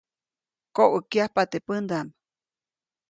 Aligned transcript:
Koʼäkyajpa 0.75 1.41
teʼ 1.51 1.63
pändaʼm. 1.67 2.07